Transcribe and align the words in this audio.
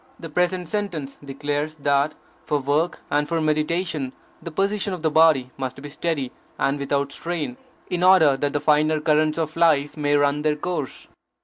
The 0.19 0.29
present 0.29 0.67
sentence 0.67 1.15
declares 1.23 1.75
that, 1.75 2.15
for 2.47 2.57
work 2.57 3.01
and 3.11 3.29
for 3.29 3.39
meditation, 3.39 4.13
the 4.41 4.49
position 4.49 4.93
of 4.95 5.03
the 5.03 5.11
body 5.11 5.51
must 5.57 5.79
be 5.79 5.89
steady 5.89 6.31
and 6.57 6.79
without 6.79 7.11
strain, 7.11 7.55
in 7.87 8.01
order 8.01 8.35
that 8.35 8.53
the 8.53 8.59
finer 8.59 8.99
currents 8.99 9.37
of 9.37 9.55
life 9.55 9.95
may 9.95 10.15
run 10.15 10.41
their 10.41 10.55
course. 10.55 11.07